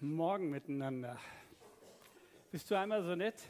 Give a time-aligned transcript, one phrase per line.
[0.00, 1.18] Morgen miteinander.
[2.50, 3.42] Bist du einmal so nett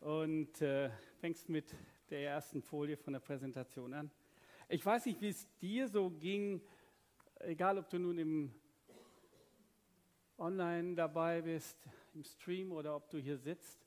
[0.00, 1.74] und äh, fängst mit
[2.10, 4.10] der ersten Folie von der Präsentation an?
[4.68, 6.60] Ich weiß nicht, wie es dir so ging,
[7.40, 8.54] egal ob du nun im
[10.38, 11.76] Online dabei bist,
[12.14, 13.80] im Stream oder ob du hier sitzt.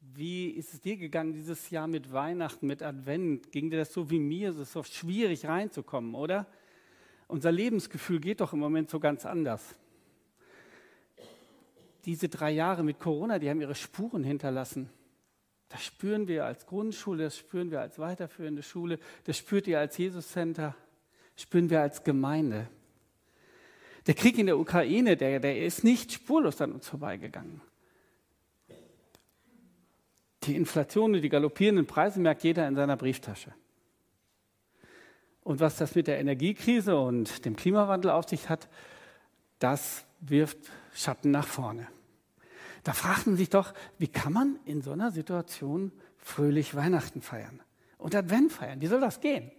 [0.00, 3.50] Wie ist es dir gegangen dieses Jahr mit Weihnachten, mit Advent?
[3.50, 4.50] Ging dir das so wie mir?
[4.50, 6.46] Es ist so schwierig reinzukommen, oder?
[7.26, 9.76] Unser Lebensgefühl geht doch im Moment so ganz anders
[12.04, 14.90] diese drei Jahre mit Corona, die haben ihre Spuren hinterlassen.
[15.68, 19.96] Das spüren wir als Grundschule, das spüren wir als weiterführende Schule, das spürt ihr als
[19.96, 20.74] Jesus-Center,
[21.36, 22.68] spüren wir als Gemeinde.
[24.06, 27.60] Der Krieg in der Ukraine, der, der ist nicht spurlos an uns vorbeigegangen.
[30.44, 33.52] Die Inflation und die galoppierenden Preise merkt jeder in seiner Brieftasche.
[35.42, 38.68] Und was das mit der Energiekrise und dem Klimawandel auf sich hat,
[39.58, 40.58] das wirft
[40.94, 41.86] Schatten nach vorne.
[42.82, 47.60] Da fragt man sich doch, wie kann man in so einer Situation fröhlich Weihnachten feiern
[47.98, 48.80] und Advent feiern?
[48.80, 49.50] Wie soll das gehen?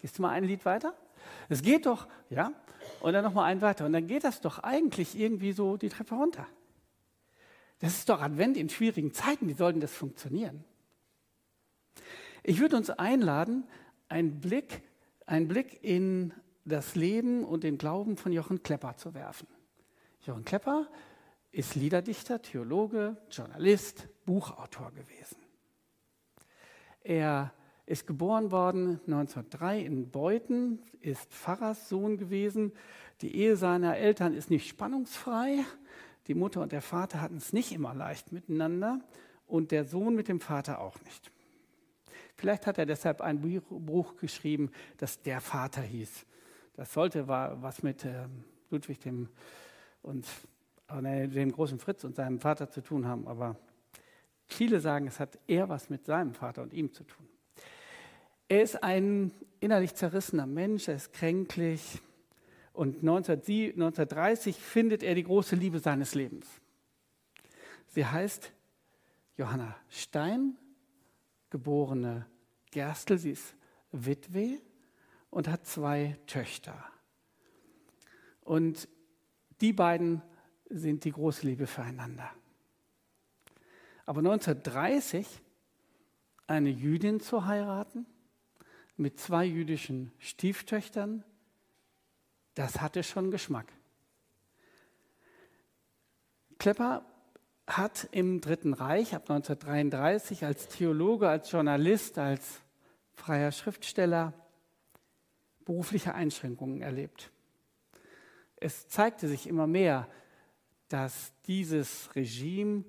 [0.00, 0.94] Gehst du mal ein Lied weiter?
[1.48, 2.52] Es geht doch, ja,
[3.00, 3.86] und dann nochmal ein weiter.
[3.86, 6.46] Und dann geht das doch eigentlich irgendwie so die Treppe runter.
[7.80, 9.48] Das ist doch Advent in schwierigen Zeiten.
[9.48, 10.64] Wie soll denn das funktionieren?
[12.42, 13.64] Ich würde uns einladen,
[14.08, 14.82] einen Blick,
[15.26, 16.32] einen Blick in
[16.64, 19.46] das Leben und den Glauben von Jochen Klepper zu werfen.
[20.22, 20.88] Jochen Klepper
[21.52, 25.36] ist Liederdichter, Theologe, Journalist, Buchautor gewesen.
[27.02, 27.52] Er
[27.86, 32.72] ist geboren worden 1903 in Beuthen, ist Pfarrerssohn gewesen.
[33.20, 35.64] Die Ehe seiner Eltern ist nicht spannungsfrei.
[36.28, 39.00] Die Mutter und der Vater hatten es nicht immer leicht miteinander
[39.46, 41.32] und der Sohn mit dem Vater auch nicht.
[42.36, 46.26] Vielleicht hat er deshalb ein Buch geschrieben, das Der Vater hieß.
[46.74, 49.28] Das sollte was mit ähm, Ludwig dem
[50.02, 50.26] und
[50.90, 53.56] dem großen Fritz und seinem Vater zu tun haben, aber
[54.46, 57.28] viele sagen, es hat eher was mit seinem Vater und ihm zu tun.
[58.48, 62.00] Er ist ein innerlich zerrissener Mensch, er ist kränklich
[62.72, 66.46] und 1930 findet er die große Liebe seines Lebens.
[67.86, 68.52] Sie heißt
[69.36, 70.56] Johanna Stein,
[71.50, 72.26] geborene
[72.70, 73.54] Gerstel, sie ist
[73.92, 74.60] Witwe
[75.30, 76.84] und hat zwei Töchter.
[78.42, 78.88] Und
[79.60, 80.22] die beiden
[80.70, 82.30] sind die große Liebe füreinander.
[84.06, 85.26] Aber 1930
[86.46, 88.06] eine Jüdin zu heiraten
[88.96, 91.24] mit zwei jüdischen Stieftöchtern,
[92.54, 93.72] das hatte schon Geschmack.
[96.58, 97.04] Klepper
[97.66, 102.60] hat im Dritten Reich ab 1933 als Theologe, als Journalist, als
[103.14, 104.34] freier Schriftsteller
[105.64, 107.30] berufliche Einschränkungen erlebt.
[108.56, 110.08] Es zeigte sich immer mehr,
[110.90, 112.84] dass dieses Regime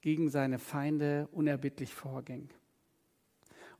[0.00, 2.48] gegen seine Feinde unerbittlich vorging.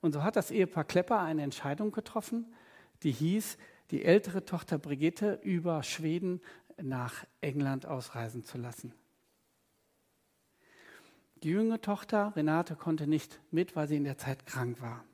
[0.00, 2.52] Und so hat das Ehepaar Klepper eine Entscheidung getroffen,
[3.02, 3.56] die hieß,
[3.92, 6.41] die ältere Tochter Brigitte über Schweden
[6.82, 8.92] nach England ausreisen zu lassen.
[11.42, 15.04] Die jüngere Tochter Renate konnte nicht mit, weil sie in der Zeit krank war.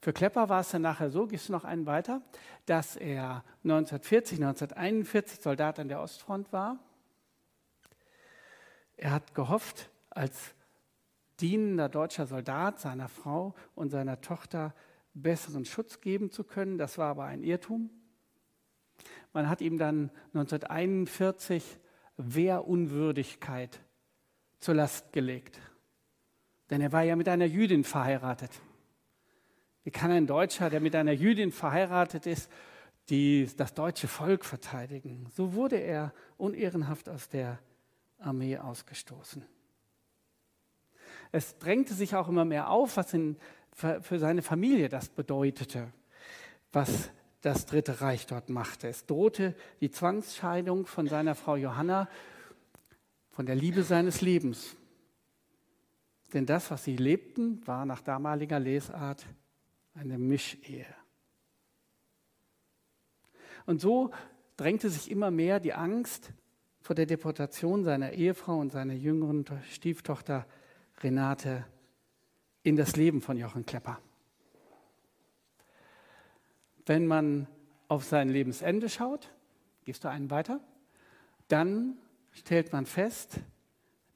[0.00, 2.22] Für Klepper war es dann nachher so, gehst du noch einen weiter,
[2.66, 6.78] dass er 1940, 1941 Soldat an der Ostfront war
[8.96, 10.54] er hat gehofft, als
[11.40, 14.74] dienender deutscher Soldat seiner Frau und seiner Tochter
[15.14, 16.78] besseren Schutz geben zu können.
[16.78, 17.90] Das war aber ein Irrtum.
[19.32, 21.64] Man hat ihm dann 1941
[22.16, 23.80] Wehrunwürdigkeit
[24.58, 25.58] zur Last gelegt.
[26.70, 28.50] Denn er war ja mit einer Jüdin verheiratet.
[29.82, 32.50] Wie kann ein Deutscher, der mit einer Jüdin verheiratet ist,
[33.10, 35.26] die, das deutsche Volk verteidigen?
[35.34, 37.58] So wurde er unehrenhaft aus der
[38.18, 39.44] Armee ausgestoßen.
[41.32, 43.36] Es drängte sich auch immer mehr auf, was in,
[43.72, 45.92] für seine Familie das bedeutete,
[46.72, 47.10] was
[47.40, 48.88] das Dritte Reich dort machte.
[48.88, 52.08] Es drohte die Zwangsscheidung von seiner Frau Johanna,
[53.30, 54.76] von der Liebe seines Lebens.
[56.32, 59.26] Denn das, was sie lebten, war nach damaliger Lesart
[59.94, 60.86] eine Mischehe.
[63.66, 64.10] Und so
[64.56, 66.32] drängte sich immer mehr die Angst,
[66.84, 70.46] vor der Deportation seiner Ehefrau und seiner jüngeren Stieftochter
[71.02, 71.64] Renate
[72.62, 73.98] in das Leben von Jochen Klepper.
[76.84, 77.48] Wenn man
[77.88, 79.30] auf sein Lebensende schaut,
[79.86, 80.60] gehst du einen weiter,
[81.48, 81.96] dann
[82.32, 83.40] stellt man fest,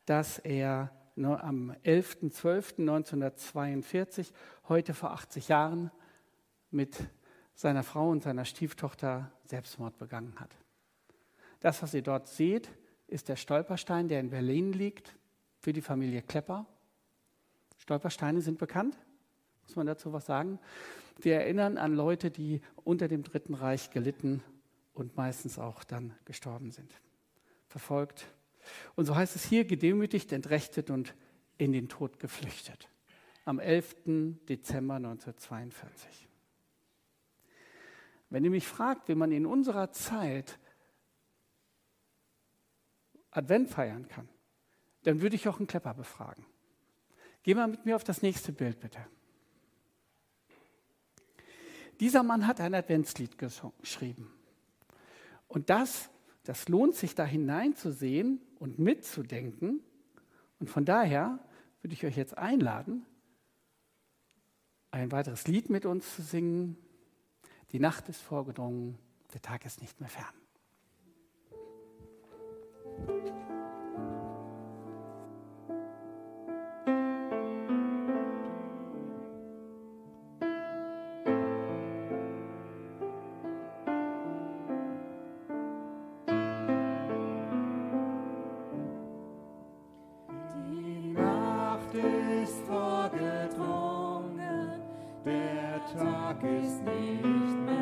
[0.05, 4.31] dass er am 11.12.1942,
[4.69, 5.91] heute vor 80 Jahren,
[6.71, 6.99] mit
[7.55, 10.55] seiner Frau und seiner Stieftochter Selbstmord begangen hat.
[11.60, 12.70] Das, was ihr dort seht,
[13.06, 15.16] ist der Stolperstein, der in Berlin liegt,
[15.58, 16.66] für die Familie Klepper.
[17.78, 18.96] Stolpersteine sind bekannt.
[19.64, 20.58] Muss man dazu was sagen?
[21.25, 24.43] Die erinnern an Leute, die unter dem Dritten Reich gelitten
[24.93, 26.94] und meistens auch dann gestorben sind.
[27.66, 28.26] Verfolgt.
[28.94, 31.14] Und so heißt es hier, gedemütigt, entrechtet und
[31.56, 32.88] in den Tod geflüchtet.
[33.44, 33.96] Am 11.
[34.49, 36.28] Dezember 1942.
[38.31, 40.58] Wenn ihr mich fragt, wie man in unserer Zeit
[43.38, 44.29] Advent feiern kann,
[45.05, 46.44] dann würde ich auch einen Klepper befragen.
[47.43, 48.99] Geh mal mit mir auf das nächste Bild, bitte.
[52.00, 54.31] Dieser Mann hat ein Adventslied geschrieben.
[55.49, 56.11] Und das,
[56.44, 59.81] das lohnt sich da hineinzusehen und mitzudenken.
[60.61, 61.38] Und von daher
[61.81, 63.06] würde ich euch jetzt einladen,
[64.90, 66.76] ein weiteres Lied mit uns zu singen.
[67.73, 68.99] Die Nacht ist vorgedrungen,
[69.32, 70.35] der Tag ist nicht mehr fern.
[95.96, 97.77] Tag ist nicht mehr.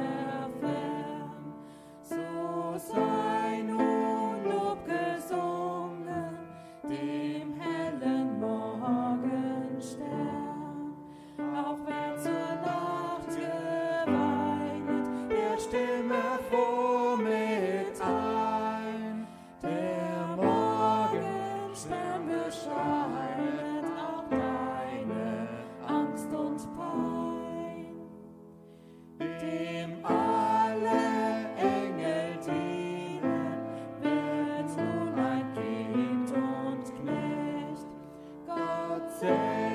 [39.18, 39.65] say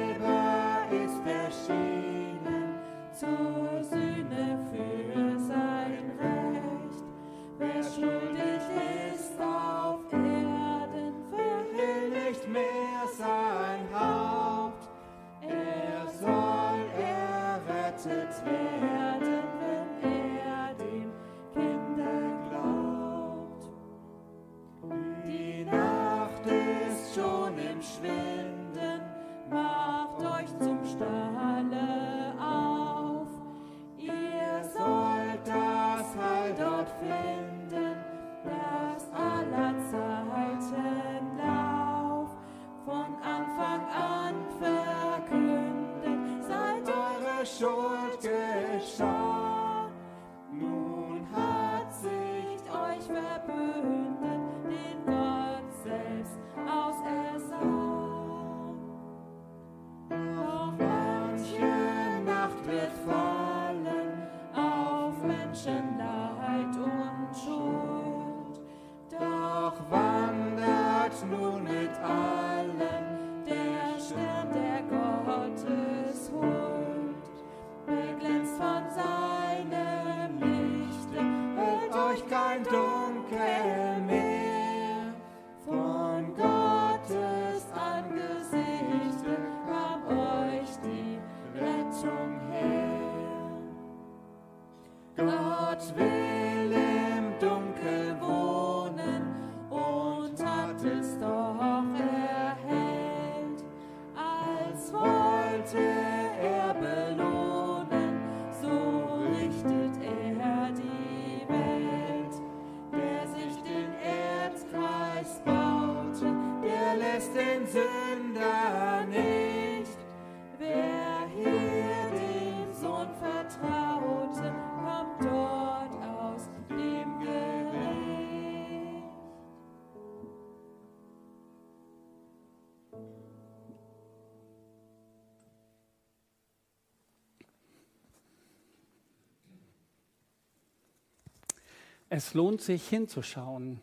[142.13, 143.79] Es lohnt sich hinzuschauen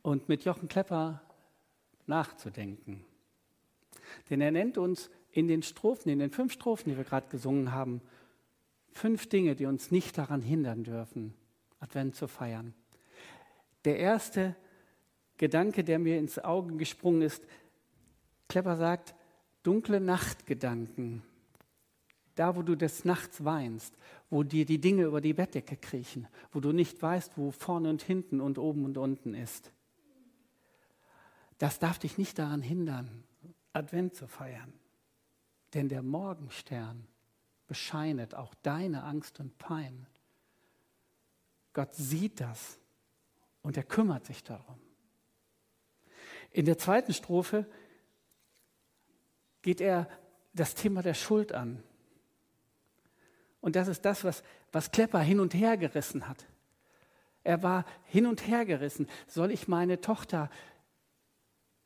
[0.00, 1.20] und mit Jochen Klepper
[2.06, 3.04] nachzudenken.
[4.30, 7.72] Denn er nennt uns in den Strophen, in den fünf Strophen, die wir gerade gesungen
[7.72, 8.00] haben,
[8.94, 11.34] fünf Dinge, die uns nicht daran hindern dürfen,
[11.78, 12.72] Advent zu feiern.
[13.84, 14.56] Der erste
[15.36, 17.44] Gedanke, der mir ins Auge gesprungen ist,
[18.48, 19.14] Klepper sagt,
[19.62, 21.22] dunkle Nachtgedanken
[22.36, 23.96] da, wo du des Nachts weinst,
[24.30, 28.02] wo dir die Dinge über die Bettdecke kriechen, wo du nicht weißt, wo vorne und
[28.02, 29.72] hinten und oben und unten ist.
[31.58, 33.24] das darf dich nicht daran hindern,
[33.72, 34.72] Advent zu feiern.
[35.74, 37.06] Denn der Morgenstern
[37.66, 40.06] bescheinet auch deine Angst und Pein.
[41.72, 42.78] Gott sieht das
[43.62, 44.78] und er kümmert sich darum.
[46.50, 47.66] In der zweiten Strophe
[49.62, 50.08] geht er
[50.54, 51.82] das Thema der Schuld an.
[53.66, 56.46] Und das ist das, was, was Klepper hin und her gerissen hat.
[57.42, 59.08] Er war hin und her gerissen.
[59.26, 60.50] Soll ich meine Tochter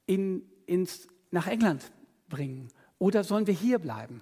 [0.04, 1.90] in, ins, nach England
[2.28, 2.68] bringen
[2.98, 4.20] oder sollen wir hier bleiben?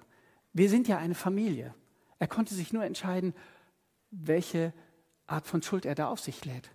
[0.53, 1.75] Wir sind ja eine Familie.
[2.17, 3.33] Er konnte sich nur entscheiden,
[4.09, 4.71] welche
[5.27, 6.71] Art von Schuld er da auf sich lädt.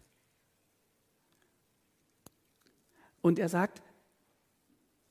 [3.22, 3.80] Und er sagt,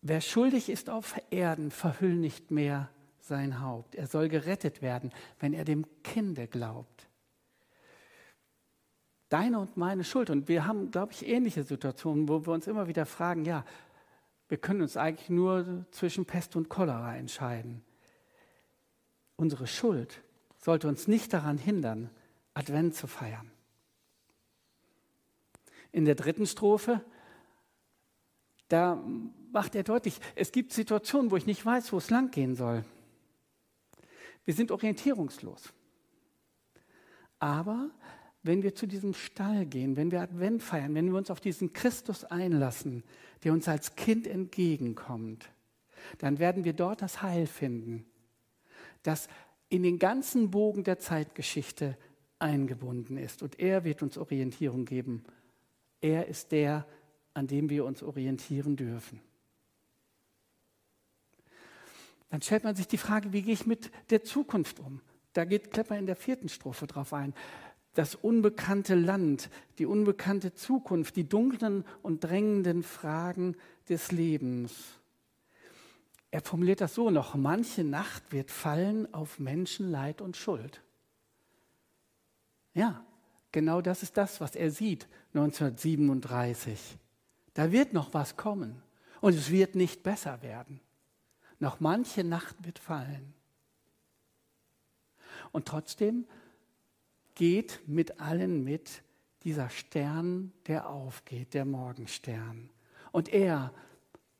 [0.03, 2.91] wer schuldig ist auf Erden, verhüll nicht mehr
[3.23, 3.95] sein Haupt.
[3.95, 7.07] Er soll gerettet werden, wenn er dem Kinde glaubt.
[9.29, 10.29] Deine und meine Schuld.
[10.29, 13.65] Und wir haben, glaube ich, ähnliche Situationen, wo wir uns immer wieder fragen, ja,
[14.49, 17.83] wir können uns eigentlich nur zwischen Pest und Cholera entscheiden.
[19.37, 20.21] Unsere Schuld
[20.59, 22.09] sollte uns nicht daran hindern,
[22.53, 23.49] Advent zu feiern.
[25.91, 27.01] In der dritten Strophe,
[28.67, 29.01] da
[29.51, 32.83] macht er deutlich, es gibt Situationen, wo ich nicht weiß, wo es lang gehen soll.
[34.45, 35.73] Wir sind orientierungslos.
[37.39, 37.89] Aber
[38.43, 41.73] wenn wir zu diesem Stall gehen, wenn wir Advent feiern, wenn wir uns auf diesen
[41.73, 43.03] Christus einlassen,
[43.43, 45.49] der uns als Kind entgegenkommt,
[46.17, 48.05] dann werden wir dort das Heil finden,
[49.01, 49.27] das
[49.69, 51.97] in den ganzen Bogen der Zeitgeschichte
[52.39, 53.41] eingebunden ist.
[53.41, 55.23] Und er wird uns Orientierung geben.
[56.01, 56.85] Er ist der,
[57.33, 59.21] an dem wir uns orientieren dürfen.
[62.33, 65.01] Dann stellt man sich die Frage, wie gehe ich mit der Zukunft um?
[65.33, 67.35] Da geht Klepper in der vierten Strophe drauf ein
[67.93, 73.55] das unbekannte Land, die unbekannte Zukunft, die dunklen und drängenden Fragen
[73.87, 74.73] des Lebens.
[76.31, 80.81] Er formuliert das so noch, manche Nacht wird fallen auf Menschenleid und Schuld.
[82.73, 83.05] Ja,
[83.51, 86.97] genau das ist das, was er sieht 1937.
[87.53, 88.81] Da wird noch was kommen
[89.21, 90.79] und es wird nicht besser werden.
[91.63, 93.33] Noch manche Nacht wird fallen.
[95.53, 96.25] Und trotzdem
[97.35, 99.01] geht mit allen mit,
[99.45, 102.69] dieser Stern, der aufgeht, der Morgenstern.
[103.13, 103.73] Und er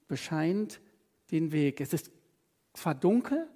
[0.09, 0.81] bescheint
[1.31, 1.79] den Weg.
[1.79, 2.11] Es ist
[2.73, 3.47] zwar dunkel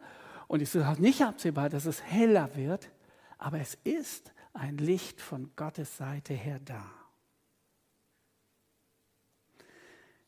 [0.48, 2.90] und es ist auch nicht absehbar, dass es heller wird,
[3.38, 6.90] aber es ist ein Licht von Gottes Seite her da.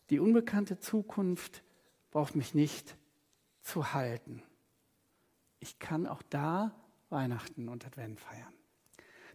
[0.09, 1.63] Die unbekannte Zukunft
[2.11, 2.97] braucht mich nicht
[3.69, 4.41] zu halten.
[5.59, 6.73] Ich kann auch da
[7.09, 8.53] Weihnachten und Advent feiern.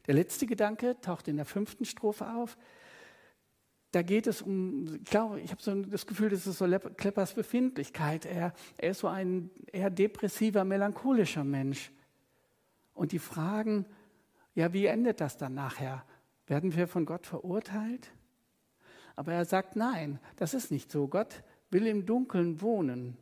[0.06, 2.58] Der letzte Gedanke taucht in der fünften Strophe auf.
[3.92, 7.34] Da geht es um, ich glaube, ich habe so das Gefühl, das ist so Kleppers
[7.34, 8.26] Befindlichkeit.
[8.26, 11.92] Er, er ist so ein eher depressiver, melancholischer Mensch.
[12.92, 13.86] Und die Fragen,
[14.54, 16.04] ja, wie endet das dann nachher?
[16.46, 18.10] Werden wir von Gott verurteilt?
[19.16, 21.06] Aber er sagt, nein, das ist nicht so.
[21.06, 23.16] Gott will im Dunkeln wohnen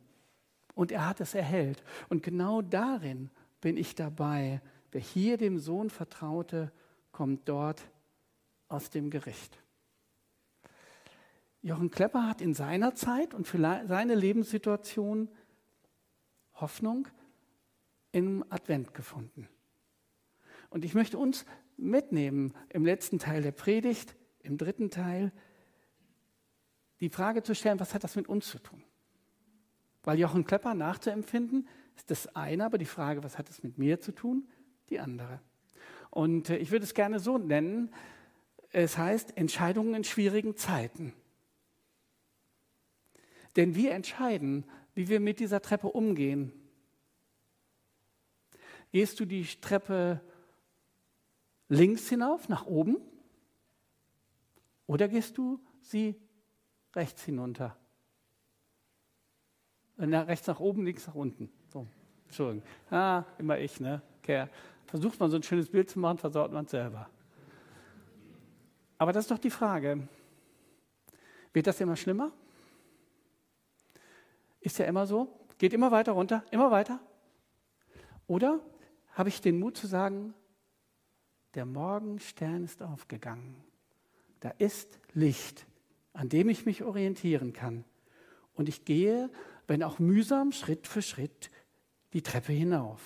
[0.73, 1.83] und er hat es erhellt.
[2.09, 3.29] Und genau darin
[3.61, 4.61] bin ich dabei,
[4.93, 6.71] Wer hier dem Sohn vertraute,
[7.11, 7.89] kommt dort
[8.67, 9.57] aus dem Gericht.
[11.63, 15.29] Jochen Klepper hat in seiner Zeit und für seine Lebenssituation
[16.53, 17.07] Hoffnung
[18.11, 19.49] im Advent gefunden.
[20.69, 21.43] Und ich möchte uns
[21.75, 25.31] mitnehmen im letzten Teil der Predigt, im dritten Teil,
[26.99, 28.83] die Frage zu stellen, was hat das mit uns zu tun?
[30.03, 33.99] Weil Jochen Klepper nachzuempfinden, ist das eine, aber die Frage, was hat es mit mir
[33.99, 34.47] zu tun,
[34.89, 35.39] die andere.
[36.09, 37.93] Und äh, ich würde es gerne so nennen,
[38.71, 41.13] es heißt Entscheidungen in schwierigen Zeiten.
[43.55, 46.51] Denn wir entscheiden, wie wir mit dieser Treppe umgehen.
[48.91, 50.21] Gehst du die Treppe
[51.69, 52.97] links hinauf, nach oben?
[54.87, 56.15] Oder gehst du sie
[56.95, 57.77] rechts hinunter?
[59.97, 61.49] Äh, na, rechts nach oben, links nach unten.
[61.71, 61.87] So,
[62.25, 62.63] Entschuldigung.
[62.89, 64.01] Ah, immer ich, ne?
[64.21, 64.47] Okay.
[64.85, 67.09] Versucht man so ein schönes Bild zu machen, versaut man es selber.
[68.97, 70.07] Aber das ist doch die Frage.
[71.51, 72.31] Wird das immer schlimmer?
[74.61, 75.27] Ist ja immer so?
[75.57, 76.99] Geht immer weiter runter, immer weiter?
[78.27, 78.59] Oder
[79.11, 80.33] habe ich den Mut zu sagen,
[81.55, 83.55] der Morgenstern ist aufgegangen.
[84.39, 85.65] Da ist Licht,
[86.13, 87.85] an dem ich mich orientieren kann.
[88.55, 89.29] Und ich gehe,
[89.67, 91.49] wenn auch mühsam, Schritt für Schritt
[92.13, 93.01] die Treppe hinauf.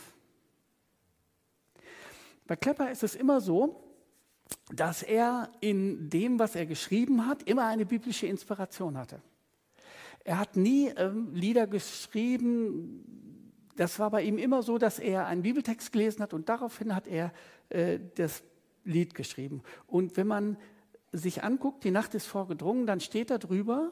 [2.46, 3.84] Bei Klepper ist es immer so,
[4.74, 9.22] dass er in dem, was er geschrieben hat, immer eine biblische Inspiration hatte.
[10.24, 13.54] Er hat nie ähm, Lieder geschrieben.
[13.76, 17.08] Das war bei ihm immer so, dass er einen Bibeltext gelesen hat und daraufhin hat
[17.08, 17.34] er
[17.70, 18.44] äh, das
[18.84, 19.62] Lied geschrieben.
[19.86, 20.58] Und wenn man
[21.12, 23.92] sich anguckt, die Nacht ist vorgedrungen, dann steht da drüber,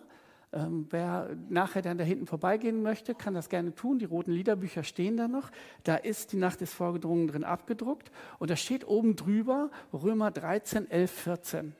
[0.56, 4.00] ähm, wer nachher dann da hinten vorbeigehen möchte, kann das gerne tun.
[4.00, 5.52] Die roten Liederbücher stehen da noch.
[5.84, 8.10] Da ist die Nacht ist vorgedrungen drin abgedruckt.
[8.40, 11.76] Und da steht oben drüber Römer 13, 11, 14.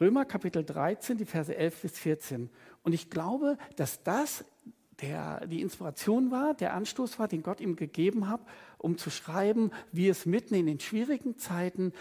[0.00, 2.48] Römer Kapitel 13, die Verse 11 bis 14.
[2.84, 4.44] Und ich glaube, dass das
[5.00, 8.40] der, die Inspiration war, der Anstoß war, den Gott ihm gegeben hat,
[8.78, 11.92] um zu schreiben, wie es mitten in den schwierigen Zeiten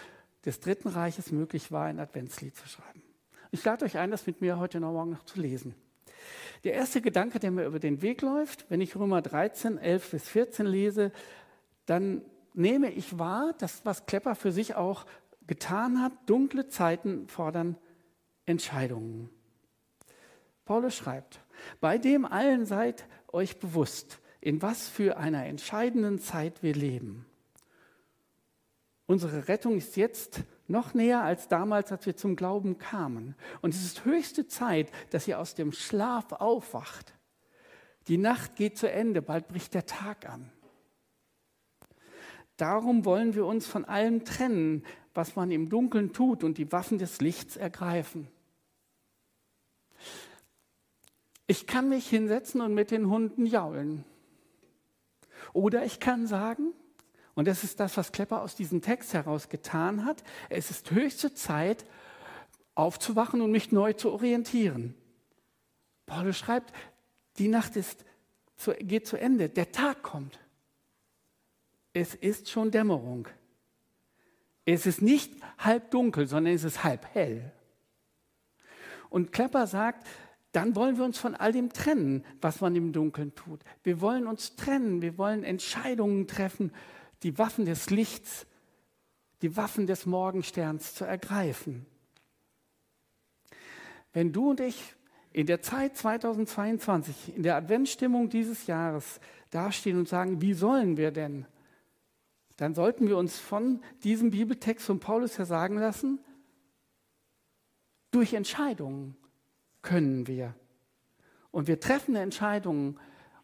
[0.45, 3.01] des Dritten Reiches möglich war, ein Adventslied zu schreiben.
[3.51, 5.73] Ich lade euch ein, das mit mir heute Morgen noch zu lesen.
[6.63, 10.29] Der erste Gedanke, der mir über den Weg läuft, wenn ich Römer 13, 11 bis
[10.29, 11.11] 14 lese,
[11.85, 12.21] dann
[12.53, 15.05] nehme ich wahr, dass was Klepper für sich auch
[15.47, 17.77] getan hat, dunkle Zeiten fordern
[18.45, 19.29] Entscheidungen.
[20.65, 21.39] Paulus schreibt,
[21.79, 27.25] bei dem allen seid euch bewusst, in was für einer entscheidenden Zeit wir leben.
[29.05, 33.35] Unsere Rettung ist jetzt noch näher als damals, als wir zum Glauben kamen.
[33.61, 37.13] Und es ist höchste Zeit, dass ihr aus dem Schlaf aufwacht.
[38.07, 40.51] Die Nacht geht zu Ende, bald bricht der Tag an.
[42.57, 46.97] Darum wollen wir uns von allem trennen, was man im Dunkeln tut und die Waffen
[46.97, 48.27] des Lichts ergreifen.
[51.47, 54.03] Ich kann mich hinsetzen und mit den Hunden jaulen.
[55.53, 56.73] Oder ich kann sagen,
[57.35, 60.23] und das ist das, was Klepper aus diesem Text heraus getan hat.
[60.49, 61.85] Es ist höchste Zeit,
[62.75, 64.95] aufzuwachen und mich neu zu orientieren.
[66.05, 66.73] Paulus schreibt,
[67.37, 68.05] die Nacht ist,
[68.79, 70.39] geht zu Ende, der Tag kommt.
[71.93, 73.27] Es ist schon Dämmerung.
[74.65, 77.51] Es ist nicht halb dunkel, sondern es ist halb hell.
[79.09, 80.07] Und Klepper sagt,
[80.53, 83.59] dann wollen wir uns von all dem trennen, was man im Dunkeln tut.
[83.83, 86.71] Wir wollen uns trennen, wir wollen Entscheidungen treffen
[87.23, 88.45] die Waffen des Lichts,
[89.41, 91.85] die Waffen des Morgensterns zu ergreifen.
[94.13, 94.95] Wenn du und ich
[95.33, 101.11] in der Zeit 2022, in der Adventsstimmung dieses Jahres dastehen und sagen, wie sollen wir
[101.11, 101.45] denn,
[102.57, 106.19] dann sollten wir uns von diesem Bibeltext von Paulus her sagen lassen,
[108.11, 109.17] durch Entscheidungen
[109.81, 110.55] können wir.
[111.51, 112.97] Und wir treffen Entscheidungen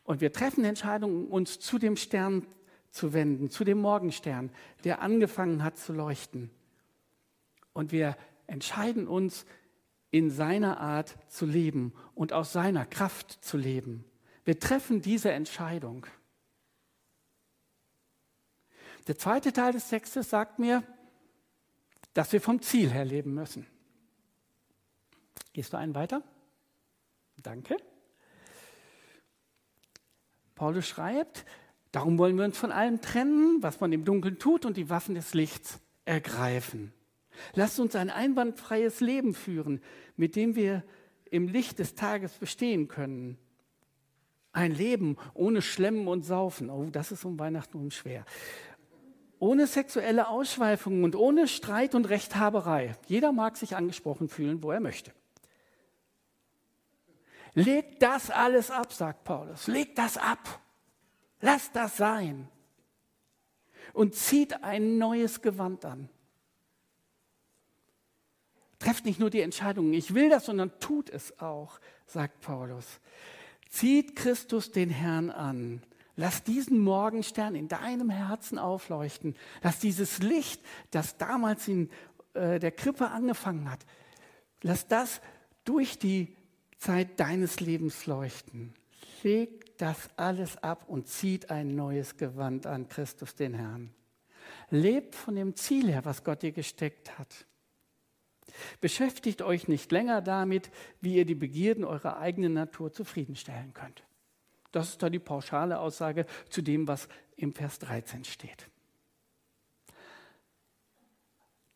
[0.03, 2.45] und wir treffen Entscheidungen, uns zu dem Stern
[2.91, 4.51] zu wenden, zu dem Morgenstern,
[4.84, 6.51] der angefangen hat zu leuchten.
[7.73, 8.15] Und wir
[8.47, 9.45] entscheiden uns,
[10.12, 14.04] in seiner Art zu leben und aus seiner Kraft zu leben.
[14.43, 16.06] Wir treffen diese Entscheidung.
[19.08, 20.84] Der zweite Teil des Textes sagt mir,
[22.13, 23.65] dass wir vom Ziel her leben müssen.
[25.54, 26.21] Gehst du einen weiter?
[27.38, 27.77] Danke.
[30.56, 31.45] Paulus schreibt,
[31.91, 35.15] Darum wollen wir uns von allem trennen, was man im Dunkeln tut und die Waffen
[35.15, 36.93] des Lichts ergreifen.
[37.54, 39.82] Lasst uns ein einwandfreies Leben führen,
[40.15, 40.84] mit dem wir
[41.30, 43.38] im Licht des Tages bestehen können.
[44.54, 46.69] Ein Leben ohne Schlemmen und Saufen.
[46.69, 48.25] Oh, das ist um Weihnachten um schwer.
[49.39, 52.95] Ohne sexuelle Ausschweifungen und ohne Streit und Rechthaberei.
[53.08, 55.12] Jeder mag sich angesprochen fühlen, wo er möchte.
[57.54, 59.67] Legt das alles ab, sagt Paulus.
[59.67, 60.62] Legt das ab.
[61.41, 62.47] Lasst das sein.
[63.93, 66.10] Und zieht ein neues Gewand an.
[68.80, 72.99] Trefft nicht nur die Entscheidungen, ich will das, sondern tut es auch, sagt Paulus.
[73.69, 75.84] Zieht Christus den Herrn an.
[76.15, 79.36] Lass diesen Morgenstern in deinem Herzen aufleuchten.
[79.62, 81.89] Lass dieses Licht, das damals in
[82.34, 83.86] äh, der Krippe angefangen hat,
[84.62, 85.21] lass das
[85.63, 86.36] durch die
[86.77, 88.73] Zeit deines Lebens leuchten.
[89.21, 93.91] Leg das alles ab und zieht ein neues Gewand an Christus den Herrn.
[94.70, 97.48] Lebt von dem Ziel her, was Gott dir gesteckt hat.
[98.80, 104.04] Beschäftigt euch nicht länger damit, wie ihr die Begierden eurer eigenen Natur zufriedenstellen könnt.
[104.72, 108.70] Das ist da die pauschale Aussage zu dem, was im Vers 13 steht.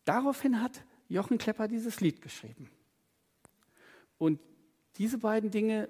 [0.04, 2.70] Daraufhin hat Jochen Klepper dieses Lied geschrieben.
[4.16, 4.40] Und
[4.96, 5.88] diese beiden Dinge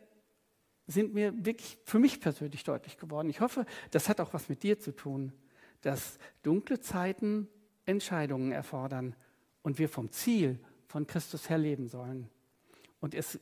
[0.87, 3.29] sind mir wirklich für mich persönlich deutlich geworden.
[3.29, 5.33] Ich hoffe, das hat auch was mit dir zu tun,
[5.81, 7.49] dass dunkle Zeiten
[7.85, 9.15] Entscheidungen erfordern
[9.63, 12.29] und wir vom Ziel von Christus her leben sollen.
[13.01, 13.39] Und es,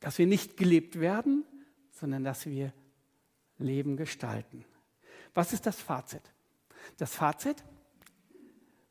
[0.00, 1.44] dass wir nicht gelebt werden,
[1.90, 2.72] sondern dass wir
[3.58, 4.64] Leben gestalten.
[5.34, 6.22] Was ist das Fazit?
[6.96, 7.62] Das Fazit,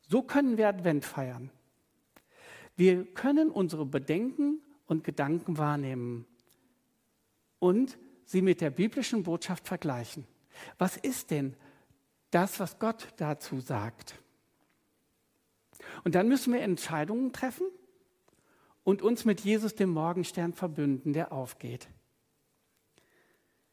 [0.08, 1.50] so können wir Advent feiern.
[2.76, 6.26] Wir können unsere Bedenken und Gedanken wahrnehmen
[7.62, 10.26] und sie mit der biblischen Botschaft vergleichen.
[10.78, 11.54] Was ist denn
[12.32, 14.16] das, was Gott dazu sagt?
[16.02, 17.68] Und dann müssen wir Entscheidungen treffen
[18.82, 21.86] und uns mit Jesus, dem Morgenstern, verbünden, der aufgeht.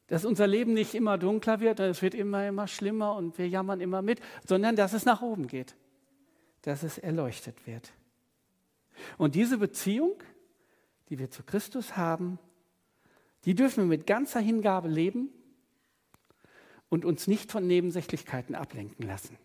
[0.05, 3.81] Dass unser Leben nicht immer dunkler wird, es wird immer, immer schlimmer und wir jammern
[3.81, 5.75] immer mit, sondern dass es nach oben geht,
[6.61, 7.91] dass es erleuchtet wird.
[9.17, 10.21] Und diese Beziehung,
[11.09, 12.37] die wir zu Christus haben,
[13.45, 15.29] die dürfen wir mit ganzer Hingabe leben
[16.89, 19.37] und uns nicht von Nebensächlichkeiten ablenken lassen.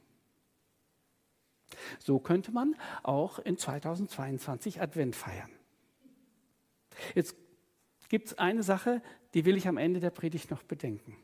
[1.98, 5.50] So könnte man auch in 2022 Advent feiern.
[7.14, 7.36] Jetzt
[8.08, 9.02] gibt es eine Sache,
[9.34, 11.16] die will ich am Ende der Predigt noch bedenken.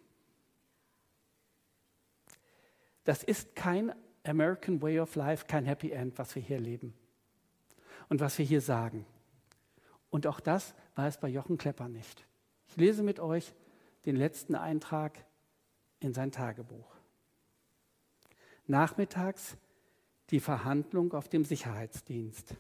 [3.05, 3.93] Das ist kein
[4.25, 6.95] American Way of Life, kein Happy End, was wir hier leben
[8.09, 9.07] und was wir hier sagen.
[10.11, 12.27] Und auch das war es bei Jochen Klepper nicht.
[12.71, 13.53] Ich lese mit euch
[14.07, 15.25] den letzten Eintrag
[15.99, 16.95] in sein Tagebuch.
[18.69, 19.57] Nachmittags
[20.31, 22.55] die Verhandlung auf dem Sicherheitsdienst.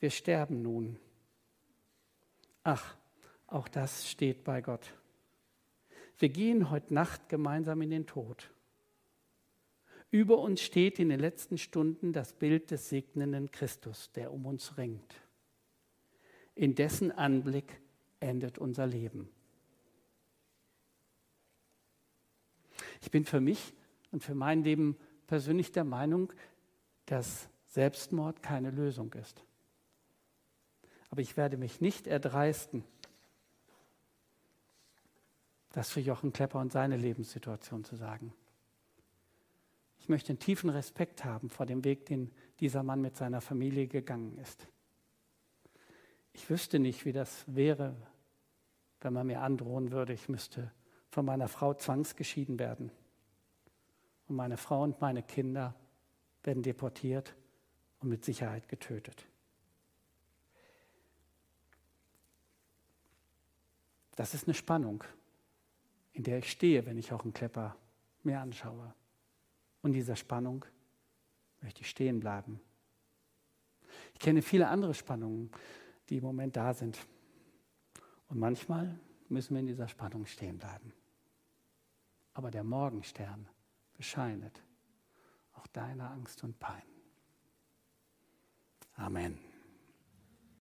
[0.00, 0.98] Wir sterben nun.
[2.62, 2.94] Ach,
[3.46, 4.92] auch das steht bei Gott.
[6.18, 8.50] Wir gehen heute Nacht gemeinsam in den Tod.
[10.10, 14.76] Über uns steht in den letzten Stunden das Bild des segnenden Christus, der um uns
[14.76, 15.14] ringt.
[16.54, 17.80] In dessen Anblick
[18.20, 19.28] endet unser Leben.
[23.00, 23.74] Ich bin für mich
[24.10, 26.32] und für mein Leben persönlich der Meinung,
[27.06, 29.44] dass Selbstmord keine Lösung ist.
[31.10, 32.84] Aber ich werde mich nicht erdreisten,
[35.72, 38.34] das für Jochen Klepper und seine Lebenssituation zu sagen.
[40.00, 43.86] Ich möchte einen tiefen Respekt haben vor dem Weg, den dieser Mann mit seiner Familie
[43.86, 44.66] gegangen ist.
[46.32, 47.96] Ich wüsste nicht, wie das wäre,
[49.00, 50.72] wenn man mir androhen würde, ich müsste
[51.10, 52.90] von meiner Frau zwangsgeschieden werden.
[54.28, 55.74] Und meine Frau und meine Kinder
[56.42, 57.34] werden deportiert
[58.00, 59.26] und mit Sicherheit getötet.
[64.16, 65.04] Das ist eine Spannung,
[66.12, 67.76] in der ich stehe, wenn ich auch einen Klepper
[68.24, 68.92] mir anschaue.
[69.80, 70.64] Und dieser Spannung
[71.60, 72.60] möchte ich stehen bleiben.
[74.14, 75.50] Ich kenne viele andere Spannungen,
[76.08, 76.98] die im Moment da sind.
[78.28, 80.92] Und manchmal müssen wir in dieser Spannung stehen bleiben.
[82.34, 83.48] Aber der Morgenstern
[83.94, 84.62] bescheinet
[85.54, 86.82] auch deine Angst und Pein.
[88.94, 89.47] Amen.